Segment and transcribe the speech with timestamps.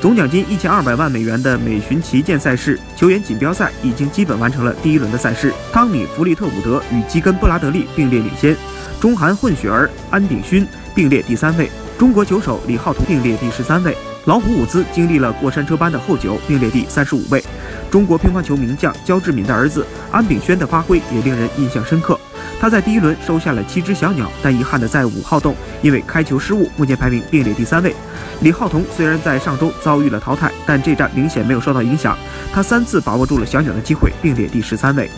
[0.00, 5.52] 总奖金一千二百万美元的美巡旗舰赛事球员锦标赛已经基本完成了第一轮的赛事。
[5.72, 8.56] 汤米·弗利特伍德与基根·布拉德利并列领先，
[9.00, 10.64] 中韩混血儿安炳勋
[10.94, 13.96] 并列第三位，中国球手李浩彤并列第十三位。
[14.26, 17.42] 老虎伍兹经历了过山车般的后九，并列第三十五位。
[17.90, 22.18] 中国乒乓球名将焦志敏的儿子安炳轩的发挥也令人印象深刻。
[22.60, 27.94] 他在第一轮收下了七只小鸟，但遗憾的在五号洞因为开球失误，目前排名并列第三位。
[28.40, 32.18] 李浩彤虽然在上周遭遇了淘汰，但这战明显没有受到影响，
[32.52, 35.08] 他三次把握住了小鸟的机会，并列第十三位。